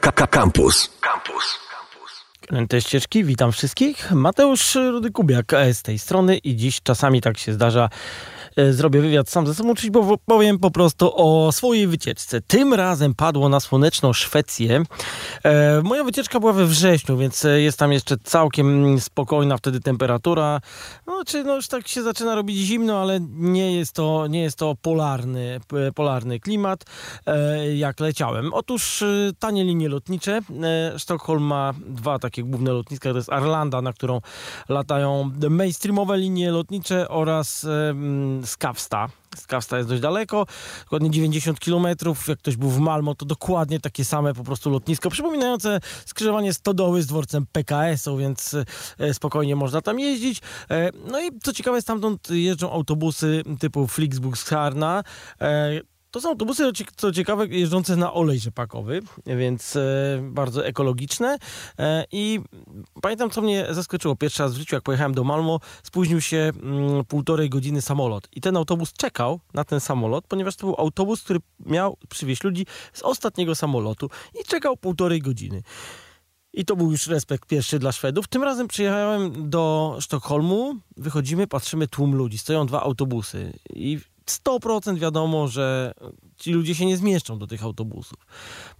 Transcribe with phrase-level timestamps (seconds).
[0.00, 0.90] Campus.
[1.00, 1.58] Campus.
[2.68, 4.12] Te ścieżki, witam wszystkich.
[4.12, 7.90] Mateusz Rudy Kubiak z tej strony i dziś czasami tak się zdarza,
[8.70, 9.92] zrobię wywiad sam ze sobą, czyli
[10.26, 12.40] powiem po prostu o swojej wycieczce.
[12.40, 14.82] Tym razem padło na słoneczną Szwecję.
[15.44, 20.60] E, moja wycieczka była we wrześniu, więc e, jest tam jeszcze całkiem spokojna wtedy temperatura.
[21.06, 24.58] No, czy no już tak się zaczyna robić zimno, ale nie jest to, nie jest
[24.58, 25.60] to polarny,
[25.94, 26.84] polarny klimat,
[27.74, 28.52] jak leciałem.
[28.52, 29.04] Otóż
[29.38, 30.40] tanie linie lotnicze.
[30.96, 34.20] Sztokholm ma dwa takie główne lotniska, to jest Arlanda, na którą
[34.68, 37.66] latają mainstreamowe linie lotnicze oraz
[38.44, 39.08] Skawsta.
[39.36, 40.46] Skawsta jest dość daleko,
[40.84, 41.86] dokładnie 90 km.
[42.28, 47.02] Jak ktoś był w Malmo, to dokładnie takie same po prostu lotnisko, przypominające skrzyżowanie Stodoły
[47.02, 48.56] z dworcem PKS-u, więc
[48.98, 50.40] e, spokojnie można tam jeździć.
[50.70, 55.04] E, no i co ciekawe, stamtąd jeżdżą autobusy typu Flixbus Harna,
[55.40, 55.80] e,
[56.14, 59.82] to są autobusy, co ciekawe, jeżdżące na olej rzepakowy, więc e,
[60.22, 61.38] bardzo ekologiczne.
[61.78, 62.40] E, I
[63.02, 64.16] pamiętam, co mnie zaskoczyło.
[64.16, 68.28] Pierwszy raz w życiu, jak pojechałem do Malmo, spóźnił się mm, półtorej godziny samolot.
[68.32, 72.66] I ten autobus czekał na ten samolot, ponieważ to był autobus, który miał przywieźć ludzi
[72.92, 75.62] z ostatniego samolotu i czekał półtorej godziny.
[76.52, 78.28] I to był już respekt pierwszy dla Szwedów.
[78.28, 82.38] Tym razem przyjechałem do Sztokholmu, wychodzimy, patrzymy, tłum ludzi.
[82.38, 85.94] Stoją dwa autobusy i 100% wiadomo, że
[86.36, 88.18] ci ludzie się nie zmieszczą do tych autobusów.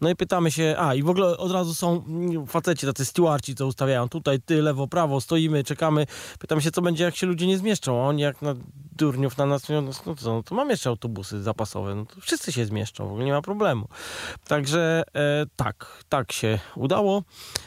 [0.01, 2.05] No i pytamy się, a i w ogóle od razu są
[2.47, 6.07] faceci, tacy stewardci, co ustawiają tutaj, ty, lewo, prawo, stoimy, czekamy.
[6.39, 8.03] Pytamy się, co będzie, jak się ludzie nie zmieszczą.
[8.03, 8.55] A oni jak na
[8.97, 12.53] durniów na nas, no, no co, no to mam jeszcze autobusy zapasowe, no to wszyscy
[12.53, 13.89] się zmieszczą, w ogóle nie ma problemu.
[14.49, 17.23] Także e, tak, tak się udało.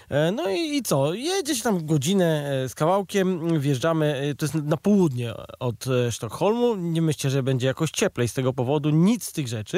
[0.10, 4.46] E, no i, i, co, jedzie się tam godzinę e, z kawałkiem, wjeżdżamy, e, to
[4.46, 8.90] jest na południe od e, Sztokholmu, nie myślcie, że będzie jakoś cieplej z tego powodu,
[8.90, 9.77] nic z tych rzeczy,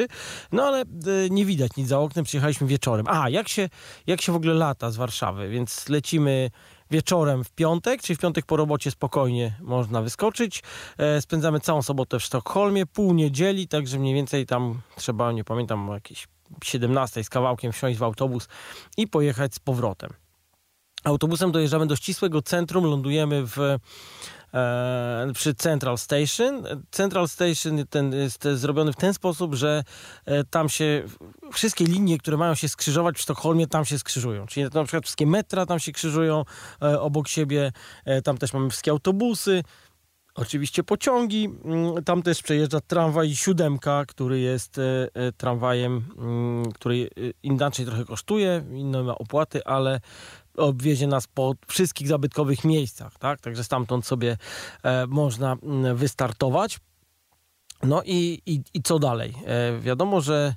[0.52, 0.86] no ale e,
[1.30, 3.06] nie widać nic za oknem, przyjechaliśmy wieczorem.
[3.10, 3.70] A, jak się,
[4.08, 6.52] jak się w ogóle lata z Warszawy, więc lecimy
[6.92, 10.64] wieczorem w piątek, czyli w piątek po robocie spokojnie można wyskoczyć.
[10.98, 15.90] E, spędzamy całą sobotę w Sztokholmie, pół niedzieli, także mniej więcej tam trzeba, nie pamiętam,
[15.94, 16.28] jakieś
[16.64, 18.48] 17 z kawałkiem wsiąść w autobus
[18.98, 20.10] i pojechać z powrotem.
[21.04, 23.58] Autobusem dojeżdżamy do ścisłego centrum, lądujemy w
[25.34, 26.64] przy Central Station.
[26.92, 29.84] Central Station ten jest zrobiony w ten sposób, że
[30.26, 31.04] e, tam się
[31.54, 34.46] wszystkie linie, które mają się skrzyżować w Sztokholmie, tam się skrzyżują.
[34.46, 36.44] Czyli na przykład wszystkie metra tam się krzyżują
[36.82, 37.72] e, obok siebie,
[38.06, 39.64] e, tam też mamy wszystkie autobusy.
[40.36, 47.10] Oczywiście pociągi, mm, tam też przejeżdża tramwaj siódemka, który jest e, e, tramwajem, mm, który
[47.44, 50.00] inaczej trochę kosztuje, inne ma opłaty, ale
[50.58, 53.42] obwiezie nas po wszystkich zabytkowych miejscach, tak?
[53.42, 54.38] Także stamtąd sobie
[54.84, 55.58] e, można
[55.94, 56.80] wystartować.
[57.84, 59.34] No i, i, i co dalej?
[59.46, 60.56] E, wiadomo, że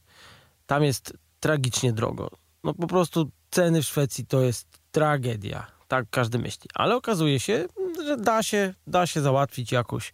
[0.66, 2.30] tam jest tragicznie drogo.
[2.64, 5.66] No po prostu ceny w Szwecji to jest tragedia.
[5.92, 6.70] Tak każdy myśli.
[6.74, 7.64] Ale okazuje się,
[8.04, 10.12] że da się, da się załatwić jakoś,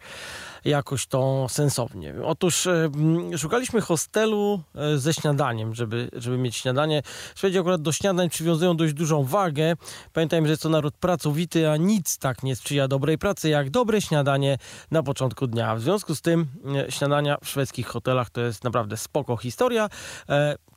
[0.65, 2.13] jakoś to sensownie.
[2.23, 2.89] Otóż e,
[3.37, 7.01] szukaliśmy hostelu e, ze śniadaniem, żeby, żeby mieć śniadanie.
[7.35, 9.73] Szwedzi akurat do śniadań przywiązują dość dużą wagę.
[10.13, 14.01] Pamiętajmy, że jest to naród pracowity, a nic tak nie sprzyja dobrej pracy, jak dobre
[14.01, 14.57] śniadanie
[14.91, 15.75] na początku dnia.
[15.75, 19.89] W związku z tym e, śniadania w szwedzkich hotelach to jest naprawdę spoko historia.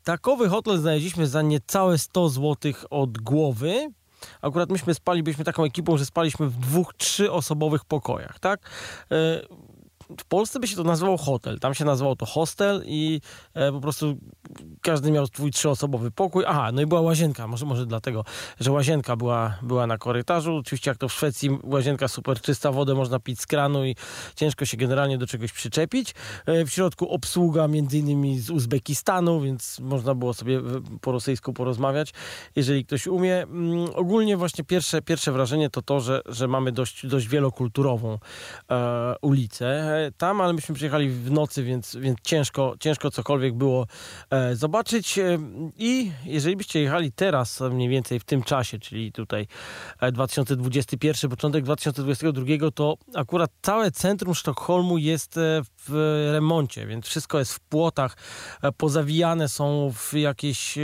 [0.04, 3.90] Takowy hotel znaleźliśmy za niecałe 100 zł od głowy.
[4.42, 8.70] Akurat myśmy spali, byliśmy taką ekipą, że spaliśmy w dwóch, trzyosobowych pokojach, tak?
[10.20, 11.58] W Polsce by się to nazywało hotel.
[11.58, 13.20] Tam się nazywało to hostel i
[13.54, 14.16] e, po prostu
[14.82, 16.44] każdy miał swój trzyosobowy pokój.
[16.46, 17.46] Aha, no i była łazienka.
[17.46, 18.24] Może, może dlatego,
[18.60, 20.56] że łazienka była, była na korytarzu.
[20.56, 23.96] Oczywiście jak to w Szwecji łazienka super czysta, wodę można pić z kranu i
[24.36, 26.14] ciężko się generalnie do czegoś przyczepić.
[26.46, 30.60] E, w środku obsługa między innymi z Uzbekistanu, więc można było sobie
[31.00, 32.12] po rosyjsku porozmawiać,
[32.56, 33.42] jeżeli ktoś umie.
[33.42, 38.18] Mm, ogólnie właśnie pierwsze, pierwsze wrażenie to to, że, że mamy dość, dość wielokulturową
[38.70, 43.86] e, ulicę tam, ale myśmy przyjechali w nocy, więc, więc ciężko, ciężko cokolwiek było
[44.30, 45.18] e, zobaczyć.
[45.18, 45.38] E,
[45.76, 49.46] I jeżeli byście jechali teraz, mniej więcej w tym czasie, czyli tutaj
[50.12, 55.34] 2021, e, początek 2022, to akurat całe centrum Sztokholmu jest
[55.88, 58.16] w remoncie, więc wszystko jest w płotach,
[58.76, 60.78] pozawijane są w jakieś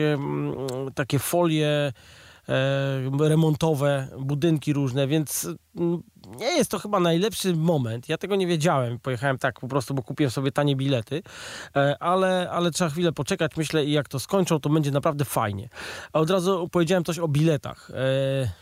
[0.95, 1.93] takie folie
[3.21, 6.03] remontowe, budynki różne, więc mm,
[6.37, 8.09] nie jest to chyba najlepszy moment.
[8.09, 8.99] Ja tego nie wiedziałem.
[8.99, 11.23] Pojechałem tak po prostu, bo kupiłem sobie tanie bilety,
[11.77, 15.69] e, ale, ale trzeba chwilę poczekać, myślę, i jak to skończą, to będzie naprawdę fajnie.
[16.13, 17.91] A od razu powiedziałem coś o biletach.
[17.91, 17.95] E,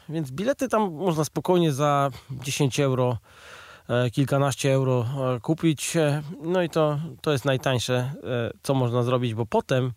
[0.08, 3.18] więc bilety tam można spokojnie za 10 euro
[4.12, 5.06] kilkanaście euro
[5.42, 5.94] kupić.
[6.42, 8.14] No i to, to jest najtańsze,
[8.62, 9.92] co można zrobić, bo potem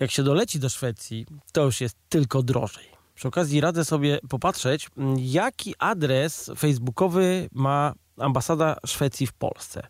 [0.00, 2.99] jak się doleci do Szwecji, to już jest tylko drożej.
[3.20, 9.86] Przy okazji radzę sobie popatrzeć, mm, jaki adres facebookowy ma ambasada Szwecji w Polsce.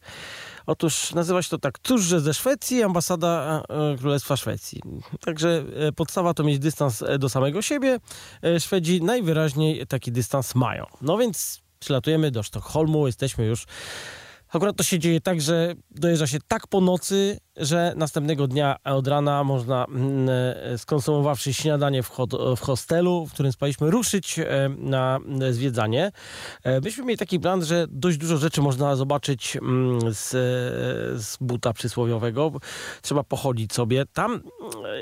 [0.67, 4.83] Otóż nazywa się to tak, cóż, że ze Szwecji, ambasada e, Królestwa Szwecji.
[5.21, 7.99] Także e, podstawa to mieć dystans e, do samego siebie.
[8.59, 10.87] Szwedzi najwyraźniej taki dystans mają.
[11.03, 13.67] No więc przylatujemy do Sztokholmu, jesteśmy już
[14.53, 19.07] Akurat to się dzieje tak, że dojeżdża się tak po nocy, że następnego dnia od
[19.07, 22.03] rana można, mm, e, skonsumowawszy śniadanie
[22.57, 25.19] w, hostelu, w którym spaliśmy, ruszyć e, na
[25.51, 26.13] zwiedzanie.
[26.63, 30.29] E, myśmy mieli taki plan, że dość dużo rzeczy można zobaczyć mm, z,
[31.23, 32.53] z buta przysłowiowego.
[33.03, 34.05] Trzeba pochodzić sobie.
[34.13, 34.41] Tam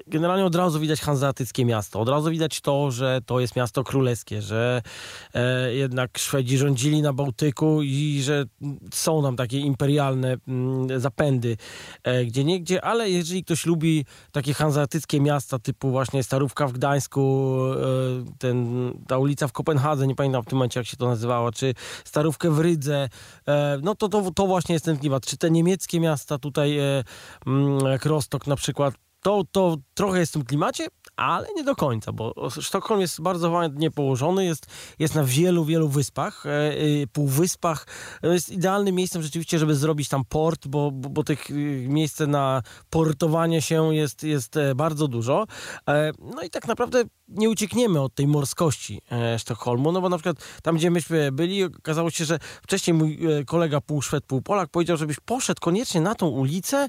[0.06, 2.00] generalnie od razu widać hanzeatyckie miasto.
[2.00, 4.82] Od razu widać to, że to jest miasto królewskie, że
[5.70, 8.44] jednak Szwedzi rządzili na Bałtyku i że
[8.92, 11.56] są nam takie imperialne mm, zapędy,
[12.26, 18.38] gdzie niegdzie, ale jeżeli ktoś lubi takie hanzeatyckie miasta typu właśnie Starówka w Gdańsku, e,
[18.38, 21.74] ten, ta ulica w Kopenhadze, nie pamiętam w tym momencie jak się to nazywało, czy
[22.04, 23.08] Starówkę w Rydze,
[23.48, 25.26] e, no to, to, to właśnie jest ten klimat.
[25.26, 27.04] Czy te niemieckie miasta tutaj, e,
[27.46, 30.86] mm, jak Rostok na przykład, to, to trochę jest w tym klimacie,
[31.16, 34.66] ale nie do końca, bo Sztokholm jest bardzo ładnie położony, jest,
[34.98, 37.86] jest na wielu, wielu wyspach, e, półwyspach.
[38.22, 41.54] Jest idealnym miejscem rzeczywiście, żeby zrobić tam port, bo, bo, bo tych e,
[41.88, 45.46] miejsc na portowanie się jest, jest e, bardzo dużo.
[45.88, 50.18] E, no i tak naprawdę nie uciekniemy od tej morskości e, Sztokholmu, no bo na
[50.18, 54.70] przykład tam, gdzie myśmy byli, okazało się, że wcześniej mój kolega pół Szwed, pół Polak
[54.70, 56.88] powiedział, żebyś poszedł koniecznie na tą ulicę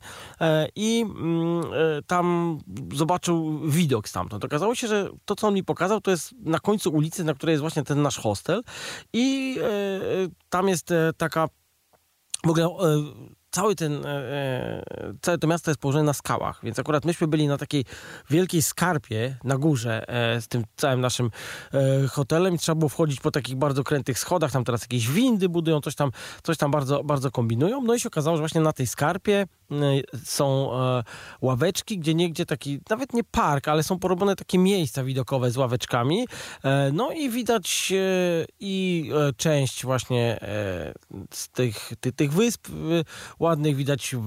[0.76, 1.64] i mm,
[2.08, 2.58] tam
[2.94, 4.46] zobaczył widok stamtąd.
[4.46, 7.54] Okazało się, że to, co on mi pokazał, to jest na końcu ulicy, na której
[7.54, 8.64] jest właśnie ten nasz hostel
[9.14, 10.00] i e, e
[10.50, 11.50] tam jest e, taka
[12.46, 12.70] w ogóle e,
[13.52, 17.48] cały ten, e, e, całe to miasto jest położone na skałach, więc akurat myśmy byli
[17.48, 17.86] na takiej
[18.30, 21.32] wielkiej skarpie na górze e, z tym całym naszym
[22.12, 25.82] hotelem i trzeba było wchodzić po takich bardzo krętych schodach, tam teraz jakieś windy budują,
[25.82, 26.12] coś tam,
[26.44, 27.82] coś tam bardzo, bardzo kombinują.
[27.82, 29.46] No i się okazało, że właśnie na tej skarpie
[30.24, 31.04] są e,
[31.42, 36.28] ławeczki, gdzie niegdzie taki, nawet nie park, ale są porobione takie miejsca widokowe z ławeczkami.
[36.94, 37.94] no i widać
[38.60, 40.40] i część właśnie
[41.32, 42.68] z tych, tych, tych wysp
[43.40, 44.18] ładnych, widać e,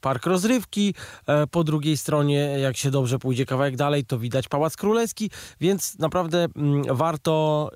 [0.00, 0.94] park rozrywki.
[1.26, 5.98] E, po drugiej stronie, jak się dobrze pójdzie kawałek dalej, to widać Pałac Królewski, więc
[5.98, 7.70] naprawdę mm, warto,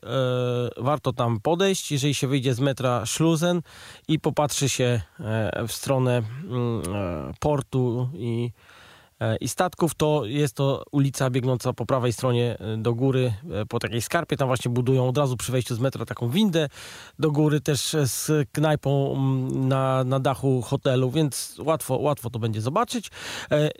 [0.78, 3.62] e, warto tam podejść, jeżeli się wyjdzie z metra Schlusen
[4.08, 5.00] i popatrzy się
[5.68, 6.82] w stronę mm,
[7.40, 8.50] portu i
[9.20, 13.66] E, i statków, to jest to ulica biegnąca po prawej stronie e, do góry, e,
[13.66, 14.36] po takiej skarpie.
[14.36, 16.68] Tam właśnie budują od razu przy wejściu z metra taką windę
[17.18, 22.60] do góry, też z knajpą mm, na, na dachu hotelu, więc łatwo, łatwo to będzie
[22.60, 23.10] zobaczyć.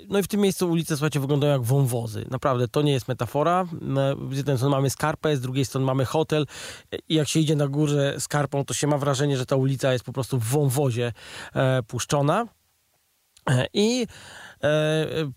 [0.08, 2.26] No i w tym miejscu ulice, słuchajcie, wyglądają jak wąwozy.
[2.30, 3.66] Naprawdę, to nie jest metafora.
[4.32, 6.46] Z jednej strony mamy skarpę, z drugiej strony mamy hotel
[7.08, 10.04] i jak się idzie na górze skarpą, to się ma wrażenie, że ta ulica jest
[10.04, 11.12] po prostu w wąwozie
[11.86, 12.46] puszczona.
[13.72, 14.06] I
[14.62, 15.28] e,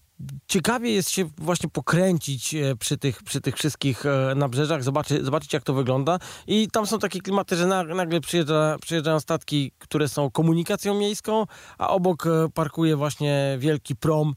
[0.47, 5.53] ciekawie jest się właśnie pokręcić e, przy tych, przy tych wszystkich e, nabrzeżach, zobaczyć, zobaczyć
[5.53, 6.19] jak to wygląda.
[6.47, 11.45] I tam są takie klimaty, że nagle przyjeżdża, przyjeżdżają statki, które są komunikacją miejską,
[11.77, 14.33] a obok e, parkuje właśnie wielki prom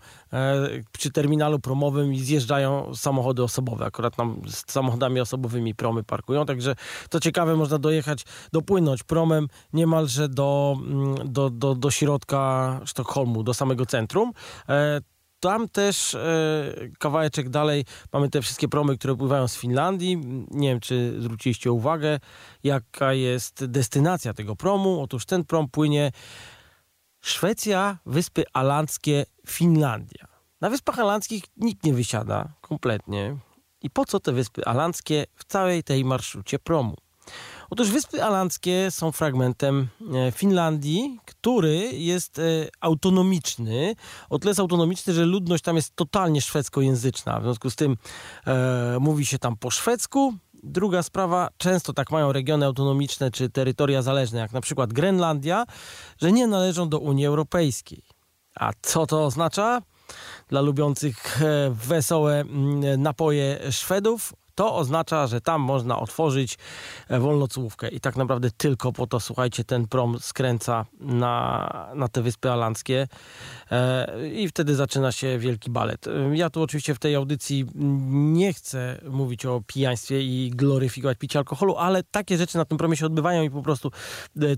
[0.93, 3.85] przy terminalu promowym i zjeżdżają samochody osobowe.
[3.85, 6.75] Akurat tam z samochodami osobowymi promy parkują, także
[7.09, 13.55] to ciekawe, można dojechać, dopłynąć promem niemalże do, mm, do, do, do środka Sztokholmu, do
[13.55, 14.33] samego centrum
[15.41, 20.17] tam też e, kawałeczek dalej mamy te wszystkie promy, które pływają z Finlandii.
[20.51, 22.21] Nie wiem, czy zwróciliście uwagę,
[22.65, 25.03] jaka jest destynacja tego promu.
[25.03, 26.13] Otóż ten prom płynie
[27.21, 30.27] Szwecja, Wyspy Alandzkie, Finlandia.
[30.61, 33.37] Na Wyspach Alandzkich nikt nie wysiada kompletnie.
[33.83, 36.97] I po co te Wyspy Alandzkie w całej tej marszrucie promu?
[37.71, 42.43] Otóż Wyspy Alandzkie są fragmentem e, Finlandii, który jest e,
[42.81, 43.95] autonomiczny.
[44.31, 47.41] O tyle jest autonomiczny, że ludność tam jest totalnie szwedzkojęzyczna.
[47.41, 47.97] W związku z tym
[48.47, 50.35] e, mówi się tam po szwedzku.
[50.63, 55.65] Druga sprawa, często tak mają regiony autonomiczne czy terytoria zależne, jak na przykład Grenlandia,
[56.21, 58.03] że nie należą do Unii Europejskiej.
[58.55, 59.83] A co to oznacza?
[60.49, 62.45] Dla lubiących wesołe
[62.99, 66.59] napoje Szwedów To oznacza, że tam można otworzyć
[67.09, 72.23] e, wolnocłówkę i tak naprawdę tylko po to, słuchajcie, ten prom skręca na, na te
[72.23, 73.09] Wyspy Alandzkie
[73.71, 76.07] e, i wtedy zaczyna się wielki balet.
[76.33, 77.67] Ja tu oczywiście w tej audycji
[78.11, 82.97] nie chcę mówić o pijaństwie i gloryfikować picie alkoholu, ale takie rzeczy na tym promie
[82.97, 83.91] się odbywają i po prostu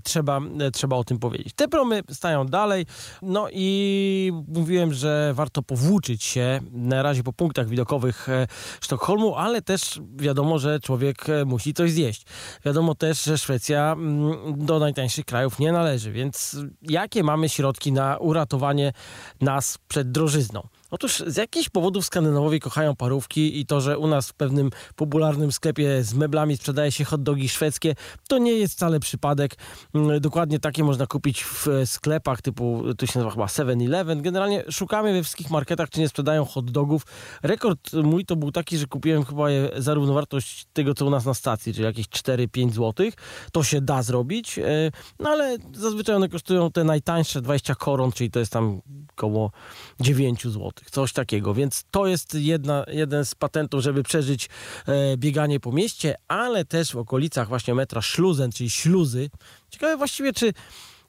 [0.03, 0.41] trzeba,
[0.73, 1.53] trzeba o tym powiedzieć.
[1.55, 2.85] Te promy stają dalej,
[3.21, 8.47] no i mówiłem, że warto powłóczyć się na razie po punktach widokowych e,
[8.81, 12.25] Sztokholmu, ale też wiadomo, że człowiek e, musi coś zjeść.
[12.65, 18.17] Wiadomo też, że Szwecja mm, do najtańszych krajów nie należy, więc jakie mamy środki na
[18.17, 18.93] uratowanie
[19.41, 20.67] nas przed drożyzną?
[20.93, 25.51] Otóż z jakichś powodów Skandynawowie kochają parówki i to, że u nas w pewnym popularnym
[25.51, 27.95] sklepie z meblami sprzedaje się hot dogi szwedzkie,
[28.27, 29.55] to nie jest wcale przypadek.
[29.93, 34.21] Mm, dokładnie takie można kupić w sklepach typu, to się nazywa chyba 7-Eleven.
[34.21, 37.01] Generalnie szukamy we wszystkich marketach, czy nie sprzedają hot dogów.
[37.43, 41.25] Rekord mój to był taki, że kupiłem chyba je za równowartość tego, co u nas
[41.25, 43.07] na stacji, czyli jakieś 4-5 zł.
[43.51, 48.31] To się da zrobić, e, no ale zazwyczaj one kosztują te najtańsze 20 koron, czyli
[48.31, 48.81] to jest tam
[49.17, 49.51] około
[49.99, 51.53] 9 zł coś takiego.
[51.53, 54.49] Więc to jest jedna, jeden z patentów, żeby przeżyć
[54.87, 59.29] e, bieganie po mieście, ale też w okolicach właśnie metra Szluzen, czyli śluzy.
[59.69, 60.53] Ciekawe właściwie, czy,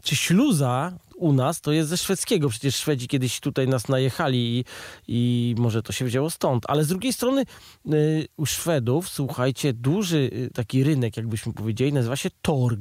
[0.03, 2.49] czy śluza u nas to jest ze szwedzkiego.
[2.49, 4.65] Przecież Szwedzi kiedyś tutaj nas najechali i,
[5.09, 6.65] i może to się wzięło stąd.
[6.69, 7.45] Ale z drugiej strony
[7.93, 12.81] y, u Szwedów, słuchajcie, duży y, taki rynek, jakbyśmy powiedzieli, nazywa się Torg.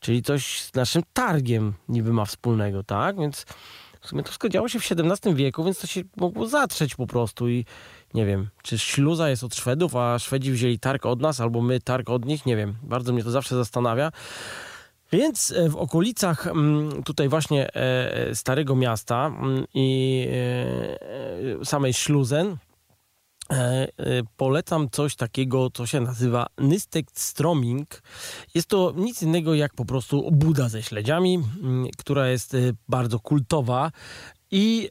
[0.00, 3.18] Czyli coś z naszym targiem niby ma wspólnego, tak?
[3.18, 3.46] Więc
[4.02, 7.06] w sumie to wszystko działo się w XVII wieku, więc to się mogło zatrzeć po
[7.06, 7.64] prostu i
[8.14, 11.80] nie wiem, czy śluza jest od Szwedów, a Szwedzi wzięli targ od nas, albo my
[11.80, 12.74] targ od nich, nie wiem.
[12.82, 14.12] Bardzo mnie to zawsze zastanawia.
[15.12, 20.28] Więc e, w okolicach mm, tutaj właśnie e, e, Starego Miasta mm, i
[21.64, 22.56] samej Śluzen
[24.36, 28.02] polecam coś takiego, co się nazywa Nystekt Stroming.
[28.54, 31.38] Jest to nic innego jak po prostu buda ze śledziami,
[31.98, 32.58] która jest e,
[32.88, 33.90] bardzo kultowa
[34.50, 34.88] i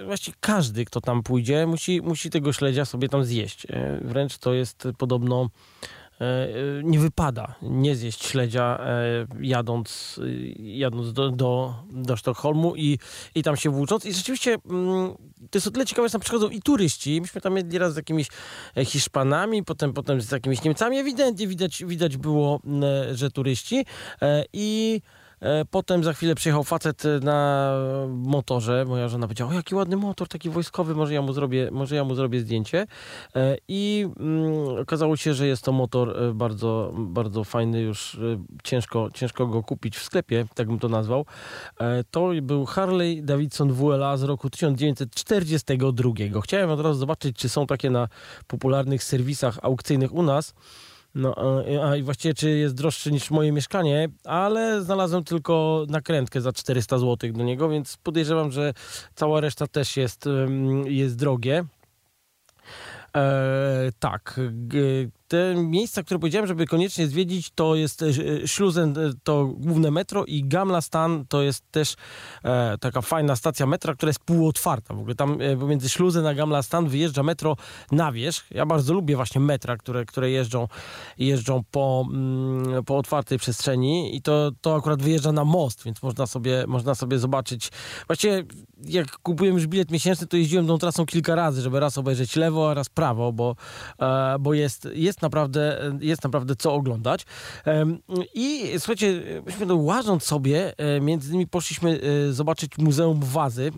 [0.00, 3.66] e, właściwie każdy, kto tam pójdzie, musi, musi tego śledzia sobie tam zjeść.
[3.70, 5.50] E, wręcz to jest podobno
[5.82, 6.07] E,
[6.84, 10.20] nie wypada nie zjeść śledzia e, jadąc,
[10.58, 12.98] jadąc do, do, do Sztokholmu i,
[13.34, 14.04] i tam się włócząc.
[14.06, 15.14] I rzeczywiście mm,
[15.50, 17.20] to jest o tyle ciekawe, że tam przychodzą i turyści.
[17.20, 18.28] Myśmy tam jedli raz z jakimiś
[18.76, 20.98] e, Hiszpanami, potem, potem z jakimiś Niemcami.
[20.98, 22.60] Ewidentnie widać, widać było,
[23.12, 23.84] że turyści.
[24.52, 25.17] I E,
[25.70, 27.70] potem za chwilę przyjechał facet e, na
[28.08, 28.84] motorze.
[28.88, 32.04] Moja żona powiedziała, o jaki ładny motor, taki wojskowy, może ja mu zrobię, może ja
[32.04, 32.86] mu zrobię zdjęcie.
[33.36, 38.20] E, I mm, okazało się, że jest to motor bardzo, bardzo fajny, już
[38.64, 41.26] ciężko, ciężko go kupić w sklepie, tak bym to nazwał.
[42.10, 46.10] To był Harley Davidson WLA z roku 1942.
[46.42, 48.08] Chciałem od razu zobaczyć, czy są takie na
[48.46, 50.54] popularnych serwisach aukcyjnych u nas.
[51.14, 51.34] No,
[51.82, 56.98] a i właściwie czy jest droższy niż moje mieszkanie, ale znalazłem tylko nakrętkę za 400
[56.98, 58.74] zł do niego, więc podejrzewam, że
[59.14, 60.24] cała reszta też jest,
[60.84, 61.64] jest drogie.
[63.16, 64.40] E, tak,
[65.28, 68.04] te miejsca, które powiedziałem, żeby koniecznie zwiedzić, to jest
[68.46, 71.94] Schlusen, e, to główne metro i Gamla Stan to jest też
[72.44, 74.94] e, taka fajna stacja metra, która jest półotwarta.
[74.94, 77.56] W ogóle tam e, pomiędzy Schlusen a Gamla Stan wyjeżdża metro
[77.92, 78.50] na wierzch.
[78.50, 80.68] Ja bardzo lubię właśnie metra, które, które jeżdżą,
[81.18, 86.26] jeżdżą po, mm, po otwartej przestrzeni i to, to akurat wyjeżdża na most, więc można
[86.26, 87.70] sobie, można sobie zobaczyć.
[88.06, 88.44] Właściwie
[88.84, 92.70] jak kupiłem już bilet miesięczny, to jeździłem tą trasą kilka razy, żeby raz obejrzeć lewo,
[92.70, 93.56] a raz prawo, bo,
[93.98, 97.26] e, bo jest, jest naprawdę, jest naprawdę co oglądać.
[98.34, 103.72] I słuchajcie, myśmy łażąc sobie, e, między innymi poszliśmy e, zobaczyć Muzeum Wazy.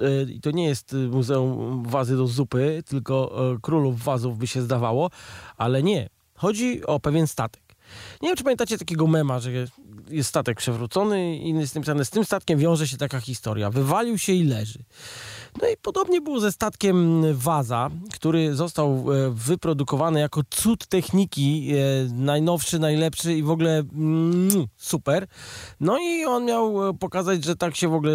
[0.00, 5.10] E, I to nie jest Muzeum Wazy do zupy, tylko królów wazów by się zdawało,
[5.56, 6.08] ale nie.
[6.34, 7.62] Chodzi o pewien statek.
[8.22, 9.50] Nie wiem, czy pamiętacie takiego mema, że
[10.10, 13.70] jest statek przewrócony i jest napisane, z tym statkiem wiąże się taka historia.
[13.70, 14.78] Wywalił się i leży.
[15.62, 21.76] No i podobnie było ze statkiem Waza, który został e, wyprodukowany jako cud techniki, e,
[22.12, 25.26] najnowszy, najlepszy i w ogóle mm, super.
[25.80, 28.12] No i on miał e, pokazać, że tak się w ogóle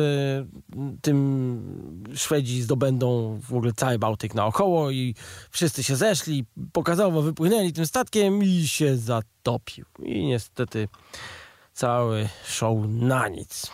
[1.02, 5.16] tym Szwedzi zdobędą w ogóle cały Bałtyk naokoło i
[5.52, 9.86] wszyscy się zeszli, pokazało, wypłynęli tym statkiem i się zatopił.
[10.04, 10.88] I niestety
[11.74, 13.72] cały show na nic.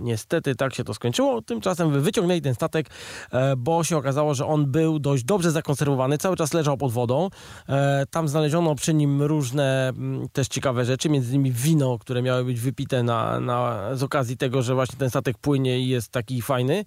[0.00, 1.42] Niestety tak się to skończyło.
[1.42, 2.86] Tymczasem wyciągnęli ten statek,
[3.30, 7.28] e, bo się okazało, że on był dość dobrze zakonserwowany, cały czas leżał pod wodą.
[7.68, 12.44] E, tam znaleziono przy nim różne mm, też ciekawe rzeczy, między innymi wino, które miały
[12.44, 16.42] być wypite na, na, z okazji tego, że właśnie ten statek płynie i jest taki
[16.42, 16.84] fajny.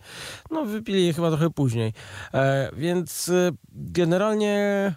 [0.51, 1.93] No wypili je chyba trochę później.
[2.33, 3.31] E, więc
[3.71, 4.95] generalnie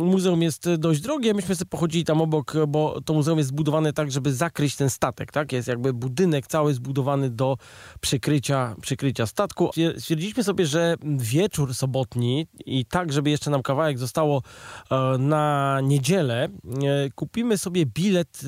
[0.00, 1.34] muzeum jest dość drogie.
[1.34, 5.32] Myśmy sobie pochodzili tam obok, bo to muzeum jest zbudowane tak, żeby zakryć ten statek,
[5.32, 5.52] tak?
[5.52, 7.45] Jest jakby budynek cały zbudowany do
[8.00, 9.70] przykrycia, przykrycia statku.
[9.98, 14.42] Stwierdziliśmy sobie, że wieczór sobotni i tak, żeby jeszcze nam kawałek zostało
[14.90, 16.48] e, na niedzielę, e,
[17.14, 18.46] kupimy sobie bilet e,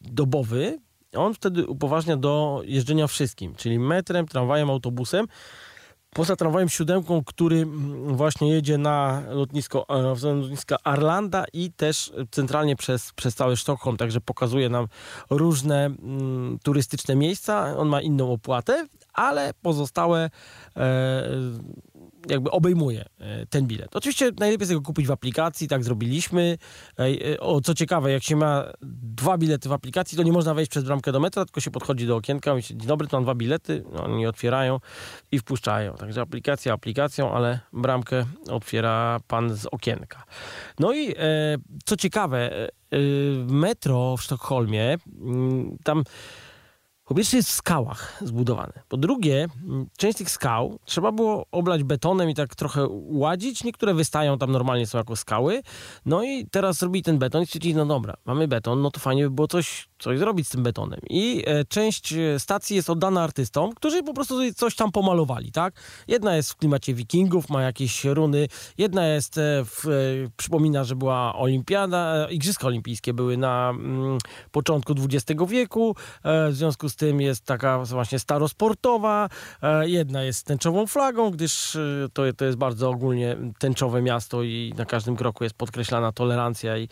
[0.00, 0.78] dobowy.
[1.16, 5.26] On wtedy upoważnia do jeżdżenia wszystkim, czyli metrem, tramwajem, autobusem.
[6.14, 12.76] Poza tramwajem siódemką, który mm, właśnie jedzie na lotnisko, e, lotniska Arlanda i też centralnie
[12.76, 14.86] przez, przez cały Sztokholm, także pokazuje nam
[15.30, 17.76] różne mm, turystyczne miejsca.
[17.76, 20.30] On ma inną opłatę, ale pozostałe
[20.76, 21.30] e,
[22.28, 23.96] jakby obejmuje e, ten bilet.
[23.96, 26.58] Oczywiście najlepiej jest go kupić w aplikacji, tak zrobiliśmy.
[27.32, 30.70] E, o, co ciekawe, jak się ma dwa bilety w aplikacji, to nie można wejść
[30.70, 33.24] przez bramkę do metra, tylko się podchodzi do okienka, mówi się, dzień dobry, to mam
[33.24, 34.80] dwa bilety, no, oni otwierają
[35.32, 35.94] i wpuszczają.
[35.94, 40.24] Także aplikacja aplikacją, ale bramkę otwiera pan z okienka.
[40.78, 41.14] No i e,
[41.84, 42.50] co ciekawe,
[43.46, 46.04] metro w Sztokholmie, mm, tam
[47.14, 48.72] po pierwsze jest w skałach zbudowane.
[48.88, 49.48] Po drugie,
[49.96, 53.64] część tych skał trzeba było oblać betonem i tak trochę ładzić.
[53.64, 55.62] Niektóre wystają tam normalnie, są jako skały.
[56.06, 59.24] No i teraz zrobili ten beton i stwierdzili, no dobra, mamy beton, no to fajnie
[59.24, 61.00] by było coś coś zrobić z tym betonem.
[61.10, 65.74] I e, część e, stacji jest oddana artystom, którzy po prostu coś tam pomalowali, tak?
[66.08, 69.84] Jedna jest w klimacie wikingów, ma jakieś runy, jedna jest, e, w,
[70.36, 74.18] przypomina, że była olimpiada, Igrzyska Olimpijskie były na mm,
[74.52, 79.28] początku XX wieku, w związku z tym jest taka właśnie starosportowa,
[79.82, 81.78] jedna jest tęczową flagą, gdyż
[82.12, 86.88] to, to jest bardzo ogólnie tęczowe miasto i na każdym kroku jest podkreślana tolerancja i,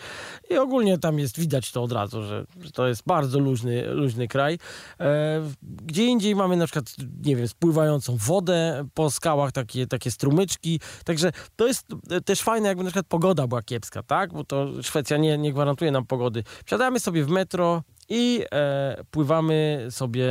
[0.51, 4.29] i ogólnie tam jest widać to od razu, że, że to jest bardzo luźny, luźny
[4.29, 4.59] kraj.
[5.01, 10.81] E, gdzie indziej mamy na przykład, nie wiem, spływającą wodę po skałach, takie, takie strumyczki.
[11.05, 11.87] Także to jest
[12.25, 14.33] też fajne, jakby na przykład pogoda była kiepska, tak?
[14.33, 16.45] Bo to Szwecja nie, nie gwarantuje nam pogody.
[16.65, 20.29] Wsiadamy sobie w metro, i e, pływamy sobie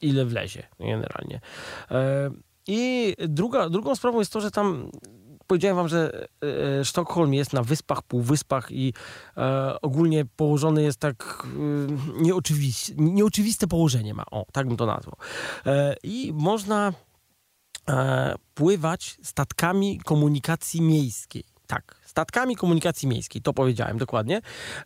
[0.00, 1.40] ile wlezie generalnie.
[1.90, 2.30] E,
[2.66, 4.90] I druga, drugą sprawą jest to, że tam
[5.48, 6.28] powiedziałem wam, że
[6.80, 8.92] e, Sztokholm jest na wyspach, półwyspach i
[9.36, 14.24] e, ogólnie położony jest tak e, nieoczywiste położenie ma.
[14.30, 15.16] O, tak bym to nazwał.
[15.66, 16.92] E, I można
[17.88, 21.44] e, pływać statkami komunikacji miejskiej.
[21.66, 24.40] Tak, statkami komunikacji miejskiej, to powiedziałem dokładnie.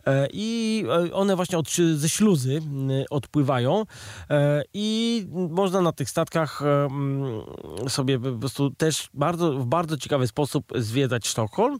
[0.07, 2.61] E, I e, one właśnie od, ze śluzy
[3.09, 3.83] odpływają
[4.29, 6.61] e, i można na tych statkach
[7.87, 11.77] sobie po prostu też bardzo, w bardzo ciekawy sposób zwiedzać Sztokholm.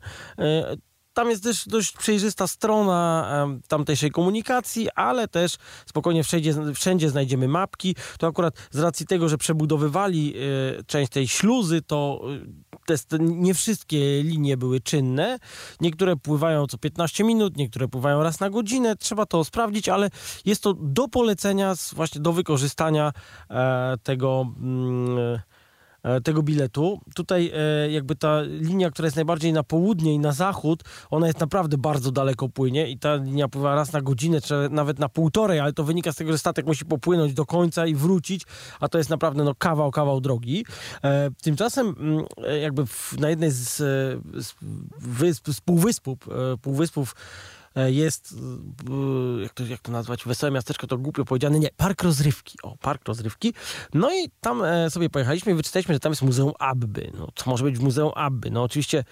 [1.13, 3.27] Tam jest też dość przejrzysta strona
[3.67, 7.95] tamtejszej komunikacji, ale też spokojnie wszędzie, wszędzie znajdziemy mapki.
[8.17, 10.33] To akurat z racji tego, że przebudowywali
[10.87, 12.21] część tej śluzy, to
[12.85, 15.39] e, te, nie wszystkie linie były czynne.
[15.81, 18.95] Niektóre pływają co 15 minut, niektóre pływają raz na godzinę.
[18.95, 20.09] Trzeba to sprawdzić, ale
[20.45, 23.13] jest to do polecenia, właśnie do wykorzystania
[23.49, 25.39] e, tego mm,
[26.23, 26.99] tego biletu.
[27.15, 31.39] Tutaj e, jakby ta linia, która jest najbardziej na południe i na zachód, ona jest
[31.39, 35.59] naprawdę bardzo daleko płynie i ta linia pływa raz na godzinę, czy nawet na półtorej,
[35.59, 38.43] ale to wynika z tego, że statek musi popłynąć do końca i wrócić,
[38.79, 40.65] a to jest naprawdę no, kawał, kawał drogi.
[41.03, 42.25] E, tymczasem mm,
[42.61, 42.83] jakby
[43.19, 44.55] na jednej z, z,
[44.99, 46.17] wysp, z półwyspów,
[46.61, 47.15] półwyspów
[47.62, 48.35] E, jest,
[49.37, 52.77] e, jak to, jak to nazwać, wesołe miasteczko, to głupio powiedziane, nie, park rozrywki, o,
[52.77, 53.53] park rozrywki.
[53.93, 57.11] No i tam e, sobie pojechaliśmy i wyczytaliśmy, że tam jest Muzeum Abby.
[57.17, 58.51] No, co może być w Muzeum Abby?
[58.51, 59.03] No oczywiście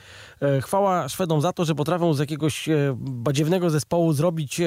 [0.61, 4.61] chwała Szwedom za to, że potrafią z jakiegoś badziewnego zespołu zrobić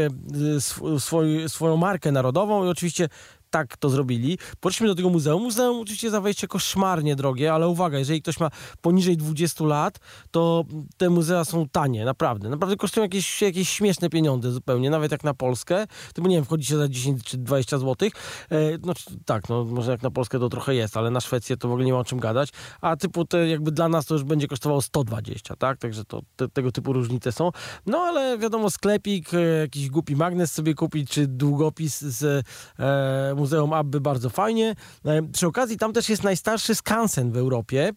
[0.98, 3.08] swój, swoją markę narodową i oczywiście
[3.54, 4.38] tak to zrobili.
[4.60, 5.42] Poszliśmy do tego muzeum.
[5.42, 9.98] Muzeum oczywiście za wejście koszmarnie drogie, ale uwaga, jeżeli ktoś ma poniżej 20 lat,
[10.30, 10.64] to
[10.96, 12.48] te muzea są tanie, naprawdę.
[12.48, 15.86] Naprawdę kosztują jakieś, jakieś śmieszne pieniądze zupełnie, nawet jak na Polskę.
[16.14, 18.08] Typu, nie wiem, wchodzi się za 10 czy 20 zł.
[18.50, 18.92] E, no
[19.24, 21.86] tak, no może jak na Polskę to trochę jest, ale na Szwecję to w ogóle
[21.86, 22.48] nie ma o czym gadać.
[22.80, 25.78] A typu te jakby dla nas to już będzie kosztowało 120, tak?
[25.78, 27.50] Także to te, tego typu różnice są.
[27.86, 32.46] No ale wiadomo, sklepik, e, jakiś głupi magnes sobie kupić, czy długopis z
[32.78, 34.74] e, Muzeum Abby bardzo fajnie.
[35.04, 37.92] E, przy okazji tam też jest najstarszy skansen w Europie.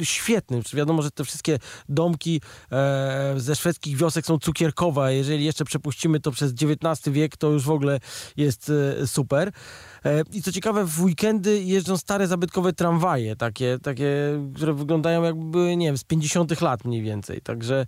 [0.00, 0.60] E, świetny.
[0.74, 2.40] Wiadomo, że te wszystkie domki
[2.72, 5.14] e, ze szwedzkich wiosek są cukierkowe.
[5.14, 8.00] Jeżeli jeszcze przepuścimy to przez XIX wiek, to już w ogóle
[8.36, 8.72] jest
[9.06, 9.52] super.
[10.32, 14.08] I co ciekawe, w weekendy jeżdżą stare zabytkowe tramwaje, takie, takie
[14.54, 17.40] które wyglądają jakby, nie wiem, z 50 lat mniej więcej.
[17.40, 17.86] Także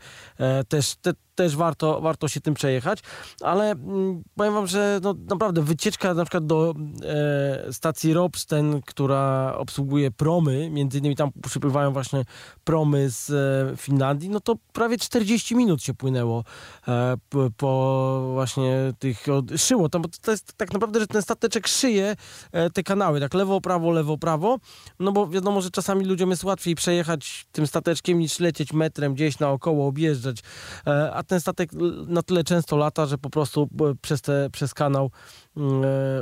[0.68, 2.98] też te, też warto, warto się tym przejechać,
[3.40, 9.54] ale mm, powiem wam, że no, naprawdę wycieczka na przykład do e, stacji Robsten, która
[9.59, 12.24] obsługuje promy, między innymi tam przypływają właśnie
[12.64, 16.44] promy z e, Finlandii, no to prawie 40 minut się płynęło
[16.88, 17.16] e,
[17.57, 19.26] po, właśnie tych
[19.57, 19.88] szyło.
[19.88, 22.07] Tam, to jest tak naprawdę, że ten stateczek szyje
[22.52, 24.58] e, te kanały, tak lewo, prawo, lewo, prawo,
[25.00, 29.38] no bo wiadomo, że czasami ludziom jest łatwiej przejechać tym stateczkiem niż lecieć metrem gdzieś
[29.38, 30.42] naokoło, objeżdżać,
[30.86, 31.70] e, a ten statek
[32.06, 35.10] na tyle często lata, że po prostu e, przez, te, przez kanał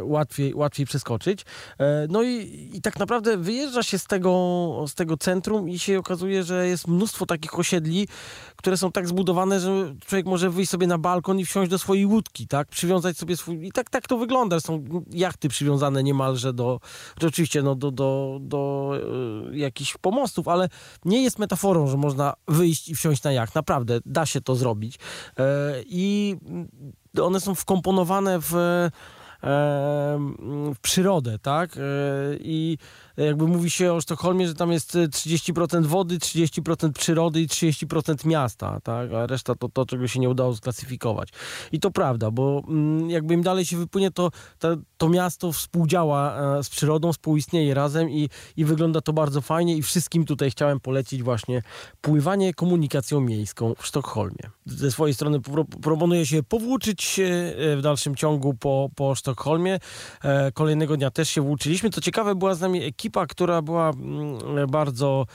[0.03, 1.45] łatwiej, łatwiej przeskoczyć.
[1.79, 5.99] E, no i, i tak naprawdę wyjeżdża się z tego, z tego centrum i się
[5.99, 8.09] okazuje, że jest mnóstwo takich osiedli,
[8.57, 12.07] które są tak zbudowane, że człowiek może wyjść sobie na balkon i wsiąść do swojej
[12.07, 12.69] łódki, tak?
[12.69, 13.67] Przywiązać sobie swój...
[13.67, 14.61] I tak, tak to wygląda.
[14.61, 16.81] Są jachty przywiązane niemalże do...
[17.23, 18.93] Oczywiście no, do, do, do
[19.53, 20.69] y, jakichś pomostów, ale
[21.05, 23.55] nie jest metaforą, że można wyjść i wsiąść na jacht.
[23.55, 24.99] Naprawdę, da się to zrobić.
[25.39, 26.37] E, I
[27.25, 28.55] one są wkomponowane w
[30.75, 31.77] w przyrodę, tak?
[31.77, 31.81] E,
[32.41, 32.79] I
[33.17, 38.81] jakby mówi się o Sztokholmie, że tam jest 30% wody, 30% przyrody i 30% miasta,
[38.83, 39.13] tak?
[39.13, 41.29] A reszta to to, czego się nie udało sklasyfikować.
[41.73, 46.37] I to prawda, bo mm, jakby im dalej się wypłynie, to, to, to miasto współdziała
[46.59, 50.81] e, z przyrodą, współistnieje razem i, i wygląda to bardzo fajnie i wszystkim tutaj chciałem
[50.81, 51.63] polecić właśnie
[52.01, 54.51] pływanie komunikacją miejską w Sztokholmie.
[54.67, 55.41] Ze swojej strony
[55.83, 59.79] proponuję się powłóczyć e, w dalszym ciągu po, po Sztokholmie.
[60.23, 61.91] E, kolejnego dnia też się włóczyliśmy.
[61.91, 65.27] Co ciekawe, była z nami ekipa, która była mm, bardzo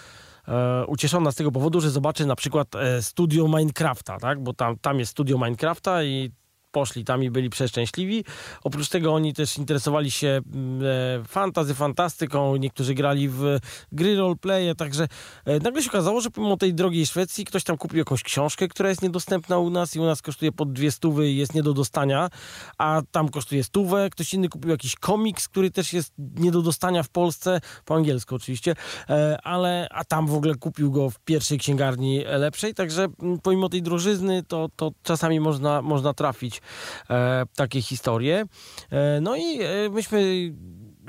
[0.88, 2.68] ucieszona z tego powodu, że zobaczy na przykład
[3.02, 4.44] studio Minecrafta, tak?
[4.44, 6.32] bo tam, tam jest studio Minecrafta i
[6.72, 8.24] poszli tam i byli przeszczęśliwi.
[8.64, 10.82] Oprócz tego oni też interesowali się mm,
[11.22, 13.60] e, fantazy, fantastyką, niektórzy grali w
[13.92, 15.08] gry roleplaye, także
[15.46, 18.90] e, nagle się okazało, że pomimo tej drogiej Szwecji ktoś tam kupił jakąś książkę, która
[18.90, 21.74] jest niedostępna u nas i u nas kosztuje pod dwie stówy i jest nie do
[21.74, 22.30] dostania,
[22.78, 24.10] a tam kosztuje stówę.
[24.10, 28.36] Ktoś inny kupił jakiś komiks, który też jest nie do dostania w Polsce, po angielsku
[28.36, 28.76] oczywiście,
[29.10, 33.70] e, ale a tam w ogóle kupił go w pierwszej księgarni lepszej, także mm, pomimo
[33.70, 36.61] tej drożyzny to, to czasami można, można trafić
[37.10, 38.46] e, takie historie.
[38.92, 40.52] E, no i e, myśmy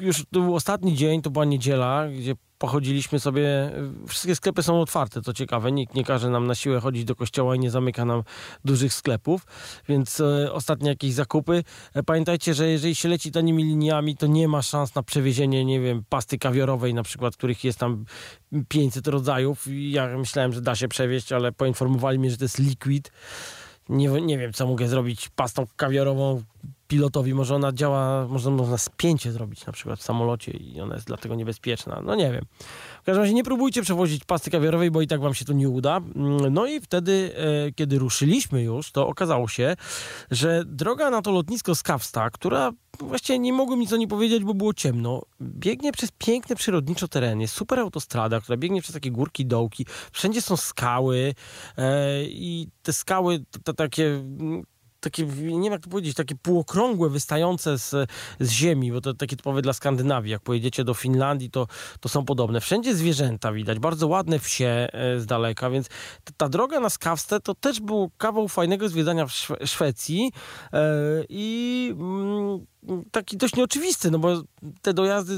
[0.00, 3.70] już, to był ostatni dzień, to była niedziela, gdzie pochodziliśmy sobie,
[4.08, 7.56] wszystkie sklepy są otwarte, to ciekawe, nikt nie każe nam na siłę chodzić do kościoła
[7.56, 8.22] i nie zamyka nam
[8.64, 9.46] dużych sklepów,
[9.88, 11.64] więc e, ostatnie jakieś zakupy.
[11.94, 15.80] E, pamiętajcie, że jeżeli się leci tanimi liniami, to nie ma szans na przewiezienie, nie
[15.80, 18.04] wiem, pasty kawiorowej na przykład, których jest tam
[18.68, 19.66] 500 rodzajów.
[19.70, 23.12] Ja myślałem, że da się przewieźć, ale poinformowali mnie, że to jest liquid
[23.92, 26.42] nie, nie wiem, co mogę zrobić pastą kawiorową
[26.88, 27.34] pilotowi.
[27.34, 31.34] Może ona działa, może można spięcie zrobić na przykład w samolocie i ona jest dlatego
[31.34, 32.00] niebezpieczna.
[32.04, 32.44] No nie wiem.
[33.02, 35.68] W każdym razie nie próbujcie przewozić pasty kawiorowej, bo i tak wam się to nie
[35.68, 35.96] uda.
[35.96, 39.76] Mm, no i wtedy, e, kiedy ruszyliśmy już, to okazało się,
[40.30, 44.44] że droga na to lotnisko z Kawsta, która właściwie nie mogłem nic o niej powiedzieć,
[44.44, 45.22] bo było ciemno.
[45.40, 49.86] Biegnie przez piękne przyrodnicze tereny, super autostrada, która biegnie przez takie górki, dołki.
[50.12, 51.34] Wszędzie są skały
[51.78, 53.44] e, i te skały
[53.76, 54.24] takie
[55.02, 58.10] takie, nie wiem jak to powiedzieć, takie półokrągłe, wystające z,
[58.40, 60.32] z ziemi, bo to takie typowe dla Skandynawii.
[60.32, 61.66] Jak pojedziecie do Finlandii, to,
[62.00, 62.60] to są podobne.
[62.60, 65.88] Wszędzie zwierzęta widać, bardzo ładne wsie e, z daleka, więc
[66.36, 70.32] ta, droga na Skawste to też był kawał fajnego zwiedzania w Szwe Szwecji
[70.72, 70.80] e,
[71.28, 72.66] i mm,
[73.10, 74.42] taki dość nieoczywisty, no bo
[74.82, 75.34] te dojazdy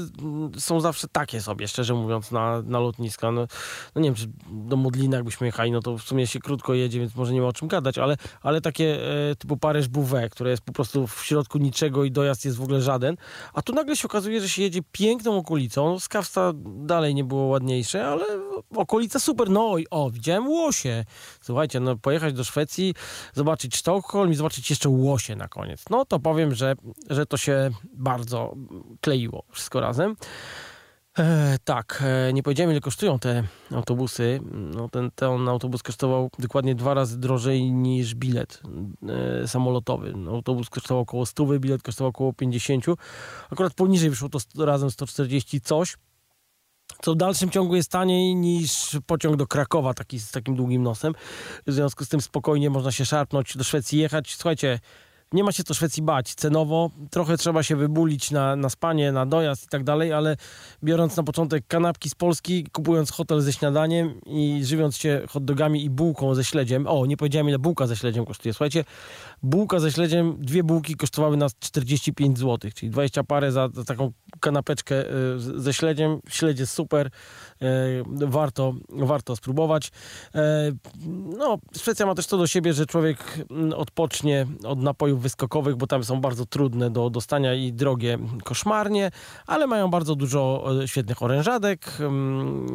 [0.57, 3.31] są zawsze takie sobie, szczerze mówiąc, na, na lotniska.
[3.31, 3.47] No,
[3.95, 6.99] no nie wiem, czy do Modlina jakbyśmy jechali, no to w sumie się krótko jedzie,
[6.99, 8.99] więc może nie ma o czym gadać, ale, ale takie
[9.31, 12.61] e, typu Paryż Bouvet, które jest po prostu w środku niczego i dojazd jest w
[12.61, 13.15] ogóle żaden,
[13.53, 18.07] a tu nagle się okazuje, że się jedzie piękną okolicą, Skawsta dalej nie było ładniejsze,
[18.07, 18.25] ale
[18.75, 21.05] okolica super, no i o, widziałem łosie.
[21.41, 22.93] Słuchajcie, no pojechać do Szwecji,
[23.33, 25.85] zobaczyć Sztokholm i zobaczyć jeszcze łosie na koniec.
[25.89, 26.75] No to powiem, że,
[27.09, 28.55] że to to się bardzo
[29.01, 30.15] kleiło wszystko razem.
[31.17, 34.39] E, tak, e, nie powiedziałem ile kosztują te autobusy.
[34.51, 38.61] No, ten, ten autobus kosztował dokładnie dwa razy drożej niż bilet
[39.43, 40.13] e, samolotowy.
[40.27, 42.85] Autobus kosztował około 100, bilet kosztował około 50.
[43.51, 45.97] Akurat poniżej wyszło to razem 140 coś.
[47.01, 51.13] Co w dalszym ciągu jest taniej niż pociąg do Krakowa, taki z takim długim nosem.
[51.67, 54.35] W związku z tym spokojnie można się szarpnąć do Szwecji, jechać.
[54.35, 54.79] Słuchajcie,
[55.33, 56.35] nie ma się co Szwecji bać.
[56.35, 60.37] Cenowo trochę trzeba się wybulić na, na spanie, na dojazd i tak dalej, ale
[60.83, 65.83] biorąc na początek kanapki z Polski, kupując hotel ze śniadaniem i żywiąc się hot dogami
[65.83, 66.87] i bułką ze śledziem.
[66.87, 68.53] O, nie powiedziałem ile bułka ze śledziem kosztuje.
[68.53, 68.83] Słuchajcie,
[69.43, 74.11] bułka ze śledziem, dwie bułki kosztowały nas 45 zł, czyli 20 parę za, za taką
[74.39, 76.19] kanapeczkę y, ze śledziem.
[76.29, 77.09] Śledź jest super,
[78.09, 79.87] warto, warto spróbować.
[79.87, 80.39] Y,
[81.37, 85.87] no, Szwecja ma też to do siebie, że człowiek mm, odpocznie od napojów wyskokowych, bo
[85.87, 89.11] tam są bardzo trudne do dostania i drogie koszmarnie,
[89.47, 92.67] ale mają bardzo dużo świetnych orężadek, mm,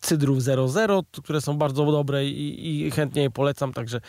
[0.00, 4.00] cydrów 00, które są bardzo dobre i, i chętnie je polecam, także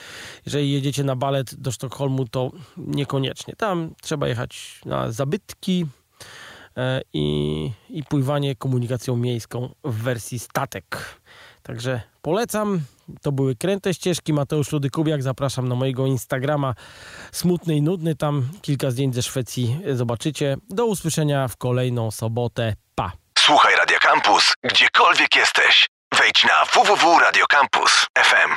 [0.45, 3.55] jeżeli jedziecie na balet do Sztokholmu, to niekoniecznie.
[3.55, 5.96] Tam trzeba jechać na zabytki, E,
[7.13, 11.15] i, i pływanie komunikacją miejską w wersji statek.
[11.63, 12.81] Także polecam.
[13.21, 14.33] To były kręte ścieżki.
[14.33, 15.21] Mateusz Rudy-Kubiak.
[15.21, 16.73] Zapraszam na mojego Instagrama
[17.31, 18.15] Smutny i Nudny.
[18.15, 20.57] Tam kilka zdjęć ze Szwecji zobaczycie.
[20.69, 22.75] Do usłyszenia w kolejną sobotę.
[22.95, 23.11] Pa!
[23.39, 25.87] Słuchaj Radio Campus, gdziekolwiek jesteś.
[26.19, 28.51] Wejdź na www.radiocampus.fm.